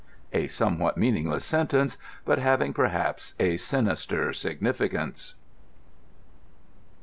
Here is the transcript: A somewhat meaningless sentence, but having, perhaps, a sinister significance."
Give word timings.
A 0.33 0.47
somewhat 0.47 0.97
meaningless 0.97 1.45
sentence, 1.45 1.95
but 2.25 2.39
having, 2.39 2.73
perhaps, 2.73 3.35
a 3.39 3.57
sinister 3.57 4.33
significance." 4.33 5.35